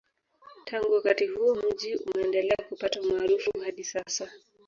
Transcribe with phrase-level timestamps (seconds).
[0.65, 4.31] Tangu wakati huo mji umendelea kupata umaarufu hadi sasa